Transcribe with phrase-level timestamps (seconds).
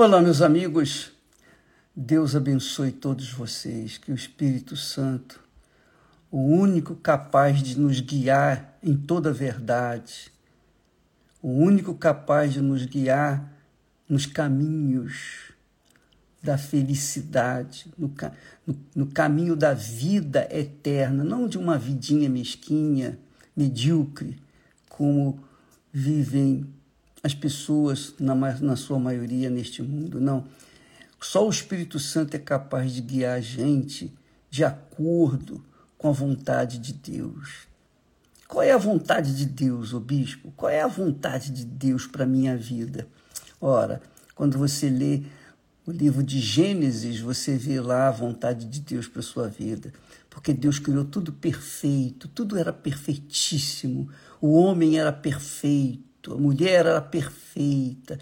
[0.00, 1.10] Olá, meus amigos.
[1.92, 5.40] Deus abençoe todos vocês, que o Espírito Santo,
[6.30, 10.32] o único capaz de nos guiar em toda a verdade,
[11.42, 13.52] o único capaz de nos guiar
[14.08, 15.50] nos caminhos
[16.40, 18.14] da felicidade, no,
[18.64, 23.18] no, no caminho da vida eterna, não de uma vidinha mesquinha,
[23.56, 24.40] medíocre,
[24.88, 25.42] como
[25.92, 26.72] vivem
[27.22, 30.20] as pessoas, na, na sua maioria, neste mundo.
[30.20, 30.44] Não.
[31.20, 34.12] Só o Espírito Santo é capaz de guiar a gente
[34.50, 35.64] de acordo
[35.96, 37.66] com a vontade de Deus.
[38.46, 40.52] Qual é a vontade de Deus, o bispo?
[40.56, 43.06] Qual é a vontade de Deus para a minha vida?
[43.60, 44.00] Ora,
[44.34, 45.22] quando você lê
[45.84, 49.92] o livro de Gênesis, você vê lá a vontade de Deus para a sua vida.
[50.30, 54.08] Porque Deus criou tudo perfeito, tudo era perfeitíssimo.
[54.40, 58.18] O homem era perfeito a mulher era perfeita,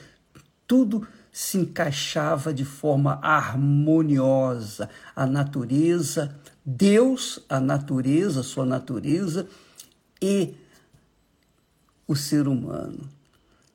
[0.66, 4.88] tudo se encaixava de forma harmoniosa.
[5.14, 9.46] A natureza, Deus, a natureza, sua natureza
[10.20, 10.54] e
[12.06, 13.08] o ser humano.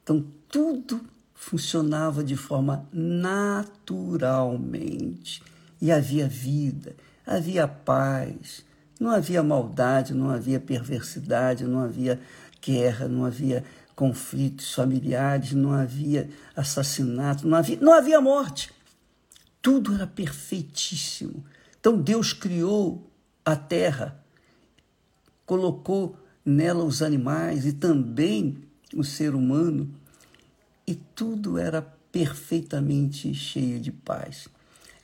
[0.01, 1.01] Então, tudo
[1.35, 5.43] funcionava de forma naturalmente.
[5.79, 8.65] E havia vida, havia paz,
[8.99, 12.19] não havia maldade, não havia perversidade, não havia
[12.61, 13.63] guerra, não havia
[13.95, 18.71] conflitos familiares, não havia assassinato, não havia, não havia morte.
[19.61, 21.43] Tudo era perfeitíssimo.
[21.79, 23.11] Então Deus criou
[23.43, 24.23] a terra,
[25.45, 28.63] colocou nela os animais e também
[28.95, 29.93] o ser humano,
[30.85, 34.47] e tudo era perfeitamente cheio de paz.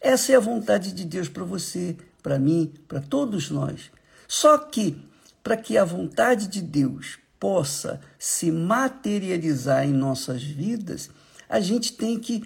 [0.02, 3.92] Essa é a vontade de Deus para você, para mim, para todos nós.
[4.28, 4.98] Só que,
[5.42, 11.10] para que a vontade de Deus possa se materializar em nossas vidas,
[11.50, 12.44] a gente tem que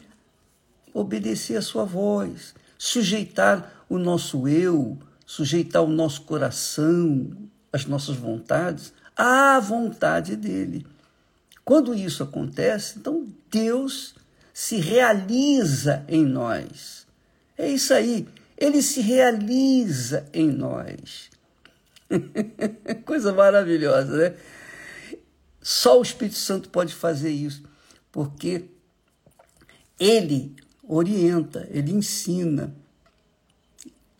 [0.94, 7.32] obedecer a sua voz, sujeitar o nosso eu, sujeitar o nosso coração,
[7.72, 10.86] as nossas vontades à vontade dele.
[11.64, 14.16] Quando isso acontece, então Deus
[14.54, 17.08] se realiza em nós.
[17.58, 21.30] É isso aí, ele se realiza em nós.
[23.06, 24.36] Coisa maravilhosa, né?
[25.62, 27.64] Só o Espírito Santo pode fazer isso,
[28.12, 28.66] porque
[30.00, 32.76] ele orienta, ele ensina,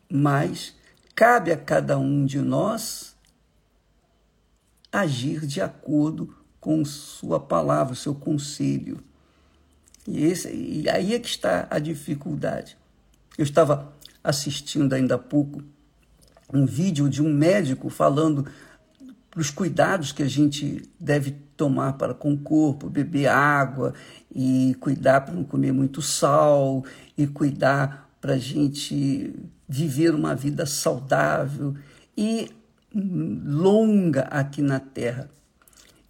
[0.10, 0.76] mas
[1.16, 3.16] cabe a cada um de nós
[4.92, 9.04] agir de acordo com sua palavra, seu conselho.
[10.08, 12.78] E, esse, e aí é que está a dificuldade.
[13.38, 13.94] Eu estava
[14.24, 15.64] assistindo ainda há pouco
[16.54, 18.46] um vídeo de um médico falando
[19.32, 23.94] para os cuidados que a gente deve tomar para com o corpo, beber água
[24.30, 26.84] e cuidar para não comer muito sal
[27.18, 29.34] e cuidar para a gente
[29.68, 31.74] viver uma vida saudável
[32.16, 32.50] e
[32.94, 35.30] longa aqui na Terra.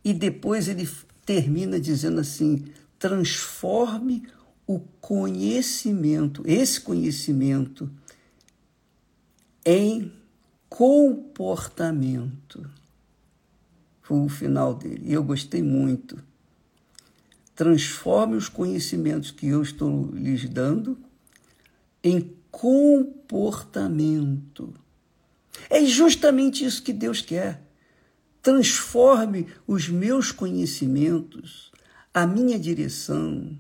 [0.04, 0.90] E depois ele
[1.24, 2.66] termina dizendo assim:
[2.98, 4.24] transforme
[4.66, 7.88] o conhecimento, esse conhecimento,
[9.64, 10.12] em
[10.68, 12.68] comportamento
[14.12, 15.04] o final dele.
[15.06, 16.18] E eu gostei muito.
[17.56, 20.98] Transforme os conhecimentos que eu estou lhes dando
[22.04, 24.74] em comportamento.
[25.70, 27.62] É justamente isso que Deus quer.
[28.42, 31.72] Transforme os meus conhecimentos,
[32.14, 33.56] a minha direção,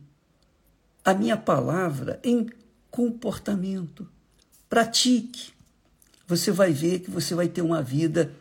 [1.06, 2.50] a minha palavra em
[2.90, 4.09] comportamento.
[4.67, 5.51] Pratique.
[6.28, 8.34] Você vai ver que você vai ter uma vida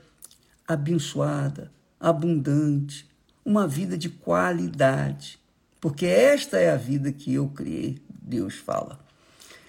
[0.67, 1.71] abençoada,
[2.01, 3.07] abundante,
[3.45, 5.39] uma vida de qualidade,
[5.81, 8.99] porque esta é a vida que eu criei, Deus fala.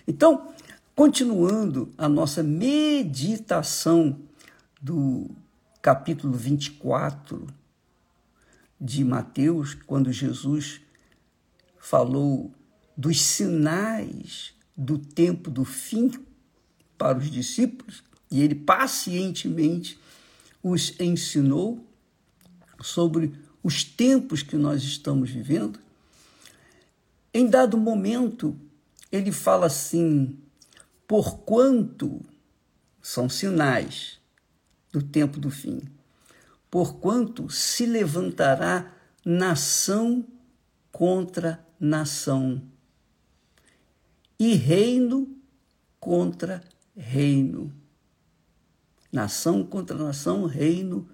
[0.07, 0.53] Então,
[0.95, 4.19] continuando a nossa meditação
[4.81, 5.29] do
[5.81, 7.47] capítulo 24
[8.79, 10.81] de Mateus, quando Jesus
[11.79, 12.51] falou
[12.95, 16.11] dos sinais do tempo do fim
[16.97, 19.99] para os discípulos, e ele pacientemente
[20.63, 21.85] os ensinou
[22.85, 23.33] sobre
[23.63, 25.79] os tempos que nós estamos vivendo,
[27.33, 28.57] em dado momento,
[29.11, 30.37] ele fala assim:
[31.07, 32.21] porquanto
[33.01, 34.19] são sinais
[34.91, 35.81] do tempo do fim,
[36.69, 38.91] porquanto se levantará
[39.23, 40.25] nação
[40.91, 42.61] contra nação
[44.37, 45.33] e reino
[45.99, 46.63] contra
[46.95, 47.71] reino.
[49.11, 51.07] Nação contra nação, reino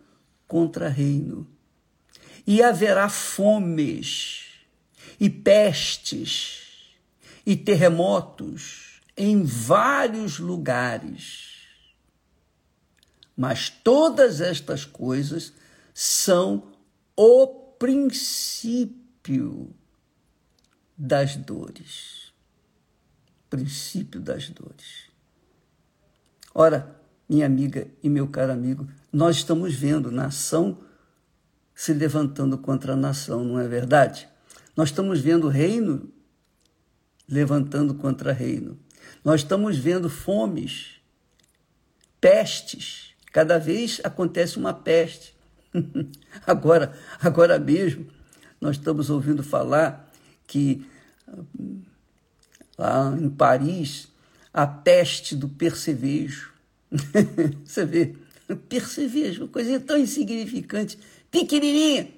[0.47, 1.47] contra reino
[2.47, 4.45] e haverá fomes
[5.19, 6.93] e pestes
[7.45, 11.57] e terremotos em vários lugares.
[13.35, 15.51] Mas todas estas coisas
[15.93, 16.71] são
[17.15, 17.47] o
[17.77, 18.95] princípio
[20.97, 22.31] das dores.
[23.49, 25.07] Princípio das dores.
[26.53, 26.95] Ora,
[27.27, 30.86] minha amiga e meu caro amigo, nós estamos vendo nação
[31.77, 34.27] se levantando contra a nação, não é verdade?
[34.75, 36.11] Nós estamos vendo reino
[37.29, 38.79] levantando contra reino.
[39.23, 40.95] Nós estamos vendo fomes,
[42.19, 43.11] pestes.
[43.31, 45.35] Cada vez acontece uma peste.
[46.47, 48.07] agora, agora mesmo,
[48.59, 50.11] nós estamos ouvindo falar
[50.47, 50.83] que
[52.75, 54.07] lá em Paris,
[54.51, 56.51] a peste do percevejo.
[57.63, 58.15] Você vê,
[58.67, 60.97] percevejo, uma coisa tão insignificante,
[61.31, 62.09] pequenininha,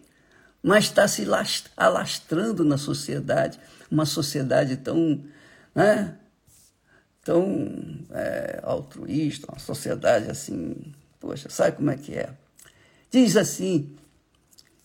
[0.61, 1.25] mas está se
[1.75, 3.59] alastrando na sociedade,
[3.89, 5.23] uma sociedade tão,
[5.73, 6.17] né,
[7.23, 12.33] tão é, altruísta, uma sociedade assim, poxa, sabe como é que é?
[13.11, 13.95] Diz assim,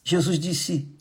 [0.02, 0.94] Jesus disse,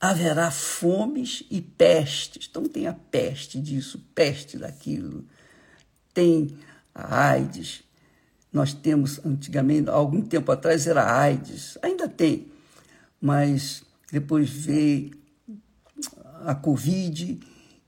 [0.00, 2.46] haverá fomes e pestes.
[2.50, 5.24] Então tem a peste disso, peste daquilo.
[6.12, 6.58] Tem
[6.94, 7.83] a AIDS.
[8.54, 12.46] Nós temos antigamente, algum tempo atrás era AIDS, ainda tem,
[13.20, 15.10] mas depois veio
[16.44, 17.40] a Covid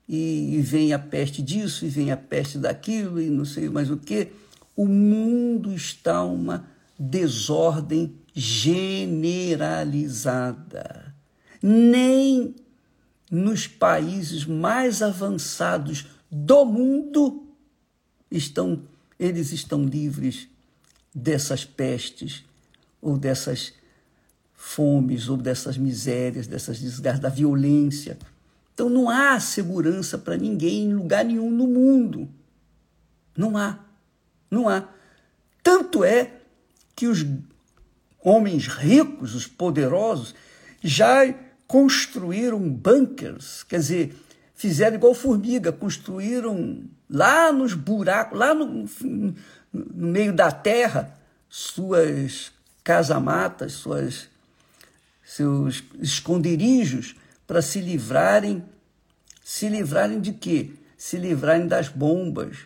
[0.09, 3.95] e, vem a peste disso e vem a peste daquilo e não sei mais o
[3.95, 4.27] que.
[4.75, 6.67] O mundo está uma
[6.99, 11.15] desordem generalizada.
[11.63, 12.53] Nem
[13.31, 17.47] nos países mais avançados do mundo
[18.29, 18.83] estão
[19.19, 20.47] eles estão livres
[21.13, 22.43] dessas pestes
[23.01, 23.73] ou dessas
[24.53, 28.17] fomes ou dessas misérias, dessas desgraças, da violência.
[28.73, 32.29] Então não há segurança para ninguém em lugar nenhum no mundo.
[33.35, 33.79] Não há.
[34.49, 34.87] Não há.
[35.61, 36.31] Tanto é
[36.95, 37.25] que os
[38.23, 40.33] homens ricos, os poderosos,
[40.81, 41.33] já
[41.67, 44.15] construíram bunkers, quer dizer,
[44.55, 48.87] fizeram igual formiga, construíram lá nos buracos, lá no,
[49.93, 51.17] no meio da terra,
[51.49, 52.51] suas
[52.83, 54.29] casamatas, suas,
[55.23, 57.15] seus esconderijos
[57.45, 58.63] para se livrarem,
[59.43, 60.71] se livrarem de quê?
[60.97, 62.57] Se livrarem das bombas,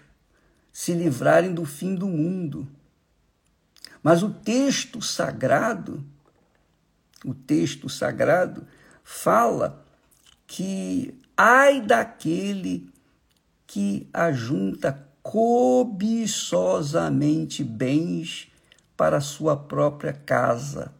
[0.71, 2.67] se livrarem do fim do mundo.
[4.01, 6.03] Mas o texto sagrado,
[7.25, 8.65] o texto sagrado
[9.03, 9.85] fala
[10.47, 12.91] que ai daquele
[13.67, 18.51] que ajunta cobiçosamente bens
[18.97, 20.91] para a sua própria casa,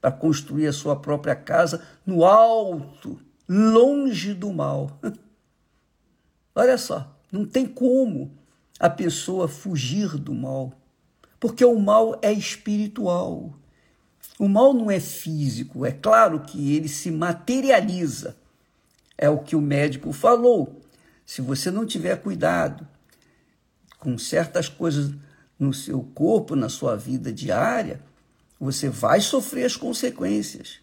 [0.00, 5.00] para construir a sua própria casa no alto, longe do mal.
[6.54, 8.32] Olha só, não tem como
[8.78, 10.72] a pessoa fugir do mal,
[11.38, 13.52] porque o mal é espiritual.
[14.38, 18.36] O mal não é físico, é claro que ele se materializa.
[19.18, 20.80] É o que o médico falou.
[21.26, 22.88] Se você não tiver cuidado
[24.00, 25.12] com certas coisas
[25.58, 28.00] no seu corpo, na sua vida diária,
[28.58, 30.78] você vai sofrer as consequências.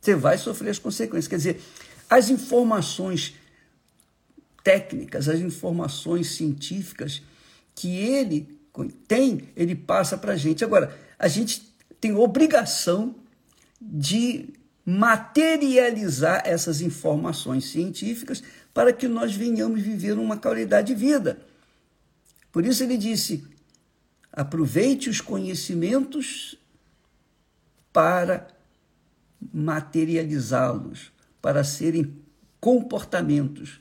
[0.00, 1.28] Você vai sofrer as consequências.
[1.28, 1.60] Quer dizer,
[2.08, 3.34] as informações
[4.64, 7.22] técnicas, as informações científicas
[7.74, 8.58] que ele
[9.06, 10.64] tem, ele passa para a gente.
[10.64, 11.62] Agora, a gente
[12.00, 13.14] tem obrigação
[13.80, 14.48] de
[14.84, 21.40] materializar essas informações científicas para que nós venhamos viver uma qualidade de vida.
[22.56, 23.44] Por isso ele disse:
[24.32, 26.56] aproveite os conhecimentos
[27.92, 28.48] para
[29.52, 32.16] materializá-los, para serem
[32.58, 33.78] comportamentos.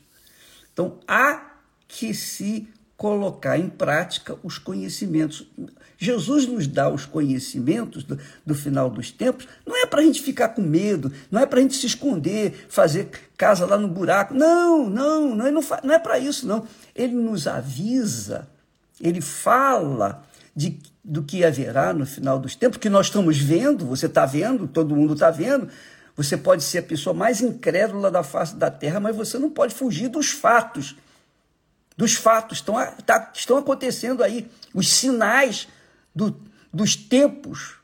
[0.73, 1.53] Então, há
[1.87, 2.67] que se
[2.97, 5.49] colocar em prática os conhecimentos.
[5.97, 10.21] Jesus nos dá os conhecimentos do, do final dos tempos, não é para a gente
[10.21, 14.33] ficar com medo, não é para a gente se esconder, fazer casa lá no buraco.
[14.33, 16.67] Não, não, não, não, não é para isso, não.
[16.93, 18.53] Ele nos avisa,
[18.99, 20.23] ele fala
[20.55, 24.67] de, do que haverá no final dos tempos, que nós estamos vendo, você está vendo,
[24.67, 25.69] todo mundo está vendo.
[26.15, 29.73] Você pode ser a pessoa mais incrédula da face da terra, mas você não pode
[29.75, 30.95] fugir dos fatos
[31.97, 32.75] dos fatos, estão,
[33.05, 34.49] tá, estão acontecendo aí.
[34.73, 35.67] Os sinais
[36.13, 36.35] do,
[36.71, 37.75] dos tempos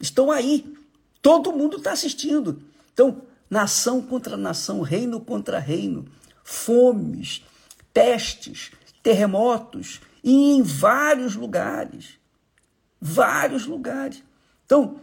[0.00, 0.74] estão aí.
[1.20, 2.62] Todo mundo está assistindo.
[2.92, 6.06] Então, nação contra nação, reino contra reino,
[6.42, 7.44] fomes,
[7.92, 8.70] pestes,
[9.02, 12.18] terremotos, e em vários lugares.
[13.00, 14.22] Vários lugares.
[14.66, 14.96] Então,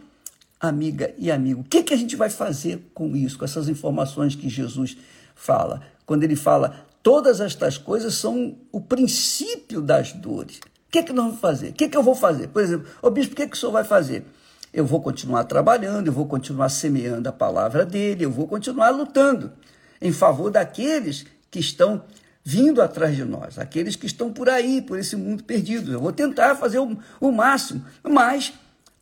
[0.60, 4.34] amiga e amigo, o que, que a gente vai fazer com isso, com essas informações
[4.34, 4.96] que Jesus
[5.34, 5.82] fala?
[6.06, 10.58] quando ele fala todas estas coisas são o princípio das dores.
[10.58, 11.70] O que que nós vamos fazer?
[11.70, 12.48] O que que eu vou fazer?
[12.48, 14.24] Por exemplo, ô bispo, o que que o senhor vai fazer?
[14.72, 19.52] Eu vou continuar trabalhando, eu vou continuar semeando a palavra dele, eu vou continuar lutando
[20.00, 22.02] em favor daqueles que estão
[22.48, 25.92] vindo atrás de nós, aqueles que estão por aí, por esse mundo perdido.
[25.92, 28.54] Eu vou tentar fazer o, o máximo, mas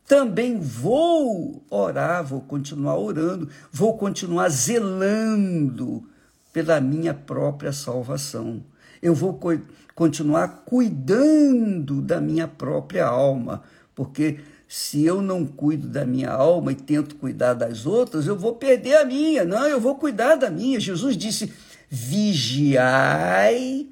[0.07, 6.03] também vou orar, vou continuar orando, vou continuar zelando
[6.51, 8.63] pela minha própria salvação.
[8.99, 9.55] Eu vou co
[9.93, 13.61] continuar cuidando da minha própria alma,
[13.93, 18.55] porque se eu não cuido da minha alma e tento cuidar das outras, eu vou
[18.55, 19.45] perder a minha.
[19.45, 20.79] Não, eu vou cuidar da minha.
[20.79, 21.53] Jesus disse:
[21.89, 23.89] vigiai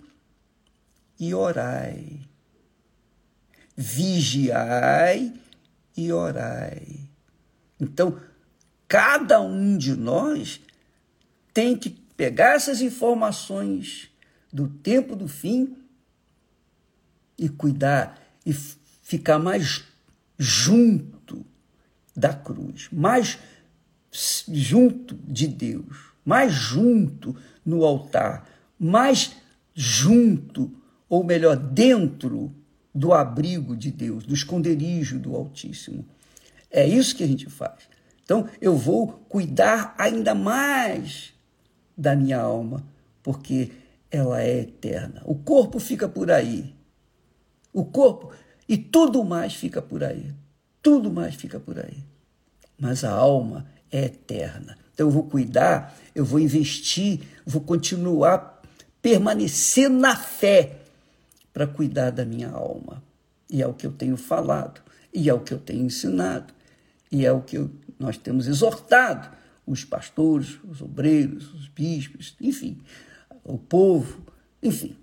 [1.19, 2.21] e orai.
[3.75, 5.33] Vigiai
[5.95, 6.99] e orai.
[7.79, 8.19] Então,
[8.87, 10.61] cada um de nós
[11.53, 14.09] tem que pegar essas informações
[14.51, 15.77] do tempo do fim
[17.37, 19.83] e cuidar e ficar mais
[20.37, 21.45] junto
[22.15, 23.39] da cruz, mais
[24.51, 28.47] junto de Deus, mais junto no altar,
[28.79, 29.35] mais
[29.73, 30.71] junto,
[31.09, 32.53] ou melhor, dentro
[32.93, 36.05] do abrigo de Deus, do esconderijo do Altíssimo.
[36.69, 37.89] É isso que a gente faz.
[38.23, 41.33] Então, eu vou cuidar ainda mais
[41.97, 42.83] da minha alma,
[43.21, 43.71] porque
[44.09, 45.21] ela é eterna.
[45.25, 46.73] O corpo fica por aí.
[47.73, 48.31] O corpo
[48.67, 50.33] e tudo mais fica por aí.
[50.81, 52.03] Tudo mais fica por aí.
[52.79, 54.77] Mas a alma é eterna.
[54.93, 58.53] Então eu vou cuidar, eu vou investir, vou continuar
[59.03, 60.77] permanecer na fé
[61.51, 63.03] para cuidar da minha alma.
[63.49, 64.81] E é o que eu tenho falado,
[65.13, 66.53] e é o que eu tenho ensinado,
[67.11, 67.69] e é o que eu,
[67.99, 69.29] nós temos exortado
[69.67, 72.79] os pastores, os obreiros, os bispos, enfim,
[73.43, 74.23] o povo,
[74.61, 74.95] enfim.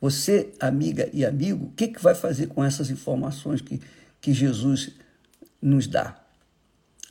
[0.00, 3.80] Você, amiga e amigo, o que, que vai fazer com essas informações que,
[4.20, 4.90] que Jesus
[5.62, 6.20] nos dá?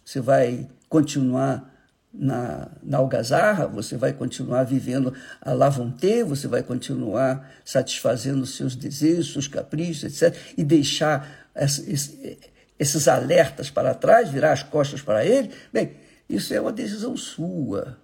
[0.04, 1.73] Você vai continuar
[2.14, 8.76] na, na algazarra, você vai continuar vivendo a lavonte, você vai continuar satisfazendo os seus
[8.76, 12.38] desejos, seus caprichos, etc., e deixar esse,
[12.78, 15.50] esses alertas para trás, virar as costas para ele.
[15.72, 15.94] Bem,
[16.30, 17.98] isso é uma decisão sua.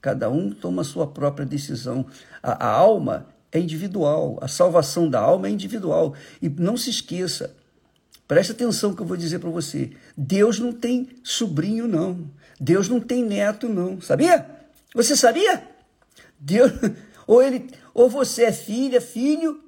[0.00, 2.06] Cada um toma a sua própria decisão.
[2.42, 6.14] A, a alma é individual, a salvação da alma é individual.
[6.40, 7.54] E não se esqueça,
[8.30, 12.30] preste atenção que eu vou dizer para você: Deus não tem sobrinho, não.
[12.60, 14.00] Deus não tem neto, não.
[14.00, 14.48] Sabia?
[14.94, 15.68] Você sabia?
[16.38, 16.70] Deus,
[17.26, 19.60] ou ele, ou você é filha, filho,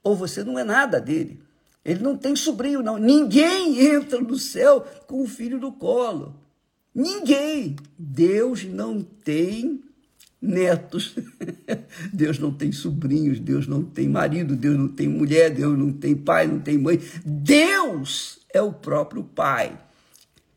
[0.00, 1.42] ou você não é nada dele.
[1.84, 2.98] Ele não tem sobrinho, não.
[2.98, 6.36] Ninguém entra no céu com o filho no colo.
[6.94, 7.74] Ninguém.
[7.98, 9.82] Deus não tem
[10.40, 11.16] netos.
[12.12, 16.14] Deus não tem sobrinhos, Deus não tem marido, Deus não tem mulher, Deus não tem
[16.14, 17.00] pai, não tem mãe.
[17.24, 19.78] Deus é o próprio Pai.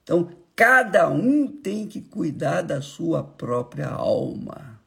[0.04, 4.80] Então, Cada um tem que cuidar da sua própria alma.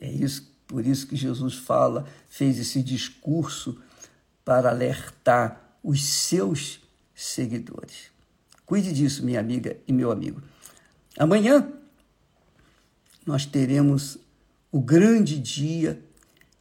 [0.00, 3.80] É isso, por isso que Jesus fala, fez esse discurso
[4.44, 6.80] para alertar os seus
[7.14, 8.12] seguidores.
[8.64, 10.40] Cuide disso, minha amiga e meu amigo.
[11.18, 11.72] Amanhã
[13.26, 14.16] nós teremos
[14.72, 16.00] o grande dia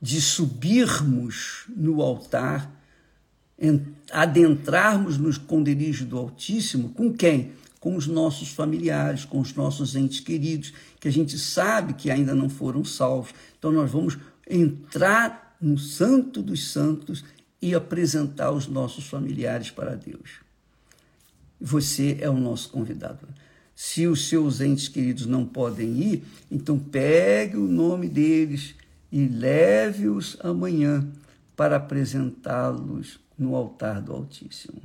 [0.02, 2.72] de subirmos no altar,
[4.12, 7.54] adentrarmos nos esconderijo do Altíssimo com quem?
[7.86, 12.34] com os nossos familiares, com os nossos entes queridos, que a gente sabe que ainda
[12.34, 13.32] não foram salvos.
[13.60, 14.18] Então nós vamos
[14.50, 17.24] entrar no Santo dos Santos
[17.62, 20.40] e apresentar os nossos familiares para Deus.
[21.62, 23.28] Você é o nosso convidado.
[23.76, 28.74] Se os seus entes queridos não podem ir, então pegue o nome deles
[29.12, 31.06] e leve-os amanhã
[31.58, 34.82] para apresentá-los no altar do Altíssimo.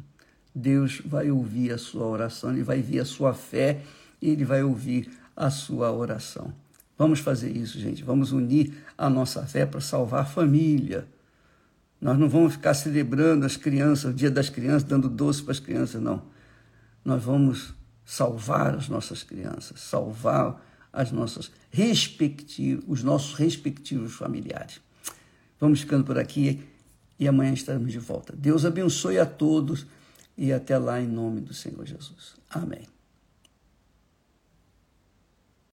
[0.53, 3.81] Deus vai ouvir a sua oração, Ele vai ver a sua fé
[4.21, 6.53] Ele vai ouvir a sua oração.
[6.99, 8.03] Vamos fazer isso, gente.
[8.03, 11.07] Vamos unir a nossa fé para salvar a família.
[12.01, 15.61] Nós não vamos ficar celebrando as crianças, o dia das crianças, dando doce para as
[15.61, 16.23] crianças, não.
[17.03, 17.73] Nós vamos
[18.11, 20.61] salvar as nossas crianças, salvar
[20.93, 24.81] as nossas respectivos, os nossos respectivos familiares.
[25.61, 26.61] Vamos ficando por aqui
[27.21, 28.35] e amanhã estaremos de volta.
[28.37, 29.87] Deus abençoe a todos
[30.37, 32.35] e até lá em nome do Senhor Jesus.
[32.51, 33.00] Amém.